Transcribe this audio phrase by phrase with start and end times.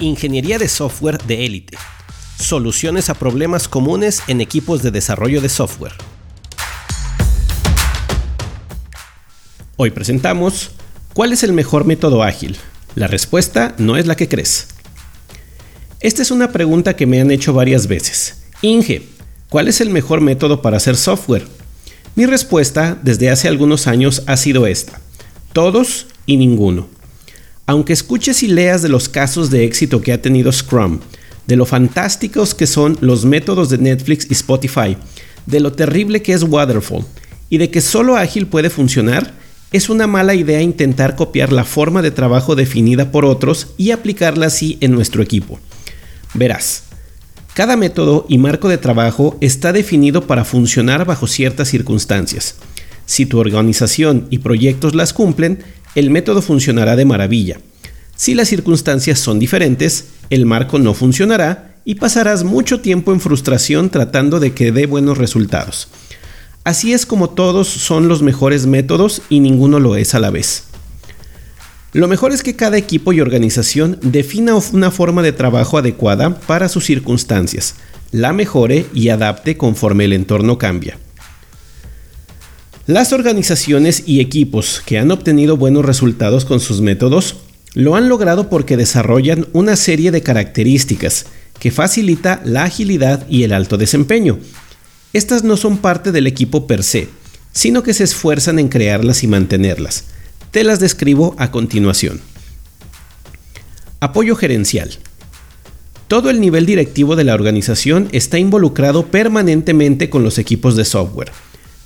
[0.00, 1.76] Ingeniería de software de élite.
[2.38, 5.94] Soluciones a problemas comunes en equipos de desarrollo de software.
[9.76, 10.70] Hoy presentamos
[11.14, 12.58] ¿Cuál es el mejor método ágil?
[12.94, 14.68] La respuesta no es la que crees.
[15.98, 18.44] Esta es una pregunta que me han hecho varias veces.
[18.62, 19.02] Inge,
[19.48, 21.48] ¿cuál es el mejor método para hacer software?
[22.14, 25.00] Mi respuesta desde hace algunos años ha sido esta.
[25.52, 26.97] Todos y ninguno.
[27.68, 31.00] Aunque escuches y leas de los casos de éxito que ha tenido Scrum,
[31.46, 34.96] de lo fantásticos que son los métodos de Netflix y Spotify,
[35.44, 37.04] de lo terrible que es Waterfall
[37.50, 39.34] y de que solo ágil puede funcionar,
[39.70, 44.46] es una mala idea intentar copiar la forma de trabajo definida por otros y aplicarla
[44.46, 45.60] así en nuestro equipo.
[46.32, 46.84] Verás,
[47.52, 52.54] cada método y marco de trabajo está definido para funcionar bajo ciertas circunstancias.
[53.04, 57.58] Si tu organización y proyectos las cumplen, el método funcionará de maravilla.
[58.16, 63.90] Si las circunstancias son diferentes, el marco no funcionará y pasarás mucho tiempo en frustración
[63.90, 65.88] tratando de que dé buenos resultados.
[66.64, 70.64] Así es como todos son los mejores métodos y ninguno lo es a la vez.
[71.94, 76.68] Lo mejor es que cada equipo y organización defina una forma de trabajo adecuada para
[76.68, 77.76] sus circunstancias,
[78.12, 80.98] la mejore y adapte conforme el entorno cambia.
[82.88, 87.36] Las organizaciones y equipos que han obtenido buenos resultados con sus métodos
[87.74, 91.26] lo han logrado porque desarrollan una serie de características
[91.60, 94.38] que facilita la agilidad y el alto desempeño.
[95.12, 97.08] Estas no son parte del equipo per se,
[97.52, 100.04] sino que se esfuerzan en crearlas y mantenerlas.
[100.50, 102.22] Te las describo a continuación.
[104.00, 104.96] Apoyo gerencial.
[106.06, 111.32] Todo el nivel directivo de la organización está involucrado permanentemente con los equipos de software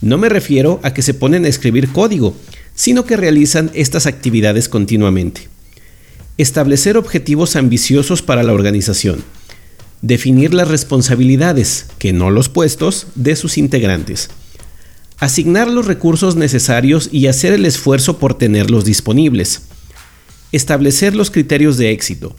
[0.00, 2.34] no me refiero a que se ponen a escribir código,
[2.74, 5.48] sino que realizan estas actividades continuamente.
[6.38, 9.22] Establecer objetivos ambiciosos para la organización.
[10.00, 14.30] Definir las responsabilidades, que no los puestos, de sus integrantes.
[15.18, 19.60] Asignar los recursos necesarios y hacer el esfuerzo por tenerlos disponibles.
[20.50, 22.34] Establecer los criterios de éxito.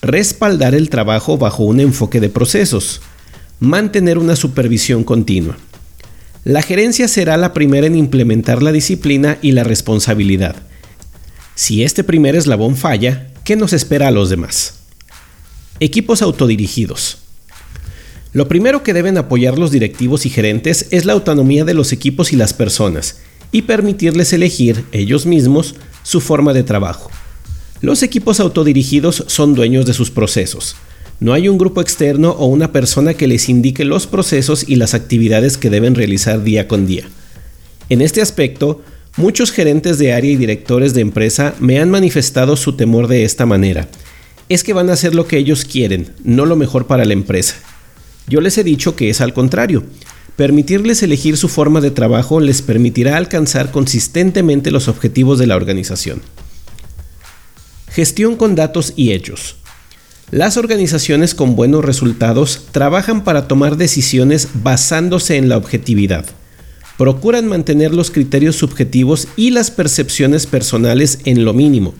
[0.00, 3.02] Respaldar el trabajo bajo un enfoque de procesos.
[3.60, 5.58] Mantener una supervisión continua.
[6.44, 10.56] La gerencia será la primera en implementar la disciplina y la responsabilidad.
[11.54, 14.74] Si este primer eslabón falla, ¿qué nos espera a los demás?
[15.80, 17.16] Equipos autodirigidos.
[18.34, 22.30] Lo primero que deben apoyar los directivos y gerentes es la autonomía de los equipos
[22.34, 27.10] y las personas, y permitirles elegir ellos mismos su forma de trabajo.
[27.80, 30.76] Los equipos autodirigidos son dueños de sus procesos,
[31.20, 34.94] no hay un grupo externo o una persona que les indique los procesos y las
[34.94, 37.04] actividades que deben realizar día con día.
[37.88, 38.82] En este aspecto,
[39.16, 43.46] muchos gerentes de área y directores de empresa me han manifestado su temor de esta
[43.46, 43.88] manera.
[44.48, 47.56] Es que van a hacer lo que ellos quieren, no lo mejor para la empresa.
[48.26, 49.84] Yo les he dicho que es al contrario.
[50.36, 56.22] Permitirles elegir su forma de trabajo les permitirá alcanzar consistentemente los objetivos de la organización.
[57.88, 59.56] Gestión con datos y hechos.
[60.30, 66.24] Las organizaciones con buenos resultados trabajan para tomar decisiones basándose en la objetividad.
[66.96, 71.94] Procuran mantener los criterios subjetivos y las percepciones personales en lo mínimo.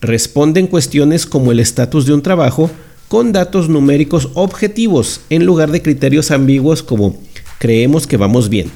[0.00, 2.70] Responden cuestiones como el estatus de un trabajo
[3.08, 7.20] con datos numéricos objetivos en lugar de criterios ambiguos como
[7.58, 8.70] creemos que vamos bien.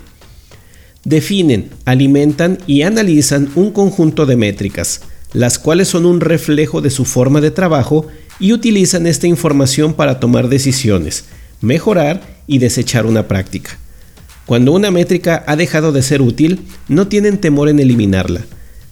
[1.05, 5.01] Definen, alimentan y analizan un conjunto de métricas,
[5.33, 8.07] las cuales son un reflejo de su forma de trabajo
[8.39, 11.25] y utilizan esta información para tomar decisiones,
[11.61, 13.79] mejorar y desechar una práctica.
[14.45, 18.43] Cuando una métrica ha dejado de ser útil, no tienen temor en eliminarla.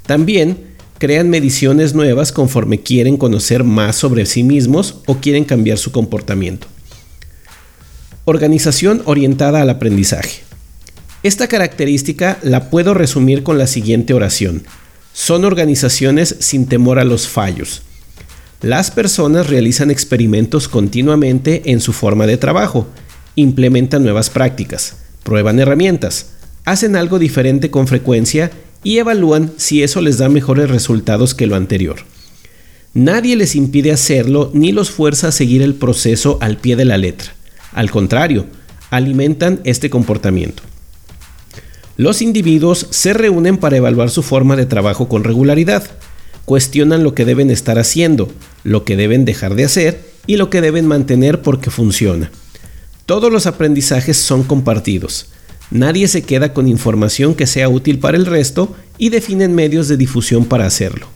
[0.07, 5.93] También crean mediciones nuevas conforme quieren conocer más sobre sí mismos o quieren cambiar su
[5.93, 6.67] comportamiento.
[8.25, 10.43] Organización orientada al aprendizaje.
[11.23, 14.65] Esta característica la puedo resumir con la siguiente oración.
[15.13, 17.83] Son organizaciones sin temor a los fallos
[18.65, 22.87] las personas realizan experimentos continuamente en su forma de trabajo,
[23.35, 26.31] implementan nuevas prácticas, prueban herramientas,
[26.65, 28.51] hacen algo diferente con frecuencia
[28.83, 31.97] y evalúan si eso les da mejores resultados que lo anterior.
[32.95, 36.97] Nadie les impide hacerlo ni los fuerza a seguir el proceso al pie de la
[36.97, 37.35] letra.
[37.75, 38.47] Al contrario,
[38.89, 40.63] alimentan este comportamiento.
[41.99, 45.85] Los individuos se reúnen para evaluar su forma de trabajo con regularidad
[46.45, 48.31] cuestionan lo que deben estar haciendo,
[48.63, 52.31] lo que deben dejar de hacer y lo que deben mantener porque funciona.
[53.07, 55.27] Todos los aprendizajes son compartidos.
[55.71, 59.97] Nadie se queda con información que sea útil para el resto y definen medios de
[59.97, 61.09] difusión para hacerlo.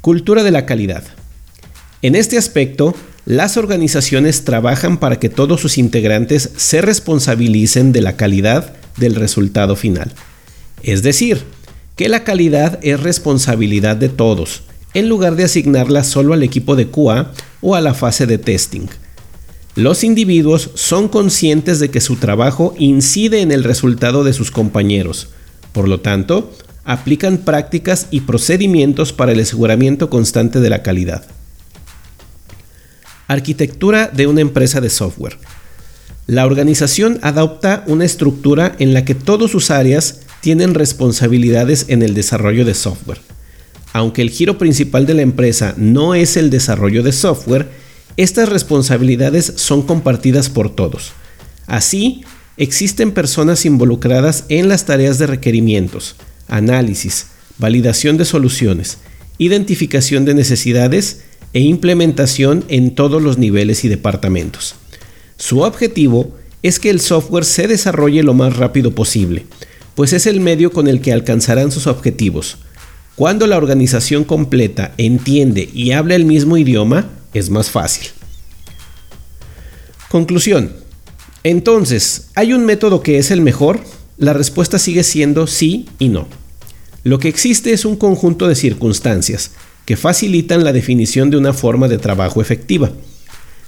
[0.00, 1.04] Cultura de la calidad.
[2.02, 2.94] En este aspecto,
[3.24, 9.74] las organizaciones trabajan para que todos sus integrantes se responsabilicen de la calidad del resultado
[9.74, 10.12] final.
[10.82, 11.42] Es decir,
[11.96, 14.62] que la calidad es responsabilidad de todos,
[14.92, 17.32] en lugar de asignarla solo al equipo de QA
[17.62, 18.86] o a la fase de testing.
[19.74, 25.28] Los individuos son conscientes de que su trabajo incide en el resultado de sus compañeros.
[25.72, 26.52] Por lo tanto,
[26.84, 31.26] aplican prácticas y procedimientos para el aseguramiento constante de la calidad.
[33.26, 35.38] Arquitectura de una empresa de software.
[36.26, 42.14] La organización adopta una estructura en la que todas sus áreas tienen responsabilidades en el
[42.14, 43.20] desarrollo de software.
[43.92, 47.68] Aunque el giro principal de la empresa no es el desarrollo de software,
[48.16, 51.12] estas responsabilidades son compartidas por todos.
[51.66, 52.24] Así,
[52.56, 56.16] existen personas involucradas en las tareas de requerimientos,
[56.48, 57.26] análisis,
[57.58, 58.98] validación de soluciones,
[59.38, 61.22] identificación de necesidades
[61.52, 64.74] e implementación en todos los niveles y departamentos.
[65.38, 69.46] Su objetivo es que el software se desarrolle lo más rápido posible,
[69.96, 72.58] pues es el medio con el que alcanzarán sus objetivos.
[73.16, 78.08] Cuando la organización completa entiende y habla el mismo idioma, es más fácil.
[80.08, 80.72] Conclusión.
[81.42, 83.80] Entonces, ¿hay un método que es el mejor?
[84.18, 86.28] La respuesta sigue siendo sí y no.
[87.02, 89.52] Lo que existe es un conjunto de circunstancias
[89.86, 92.90] que facilitan la definición de una forma de trabajo efectiva.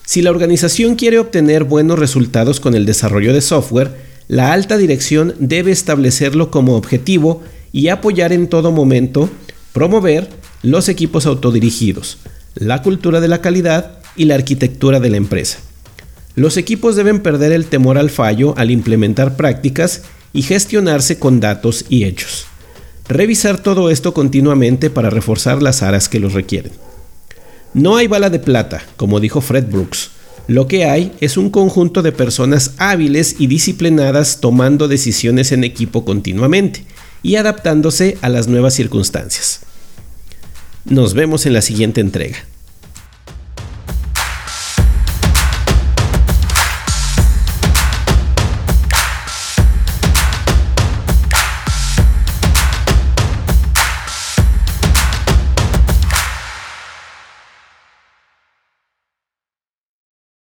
[0.04, 5.34] Si la organización quiere obtener buenos resultados con el desarrollo de software, la alta dirección
[5.38, 7.42] debe establecerlo como objetivo
[7.72, 9.30] y apoyar en todo momento,
[9.72, 10.28] promover
[10.62, 12.19] los equipos autodirigidos,
[12.54, 15.58] la cultura de la calidad y la arquitectura de la empresa.
[16.34, 20.02] Los equipos deben perder el temor al fallo al implementar prácticas
[20.32, 22.46] y gestionarse con datos y hechos.
[23.08, 26.72] Revisar todo esto continuamente para reforzar las áreas que los requieren.
[27.72, 30.10] No hay bala de plata, como dijo Fred Brooks.
[30.48, 36.06] Lo que hay es un conjunto de personas hábiles y disciplinadas tomando decisiones en equipo
[36.06, 36.84] continuamente
[37.22, 39.60] y adaptándose a las nuevas circunstancias.
[40.86, 42.38] Nos vemos en la siguiente entrega.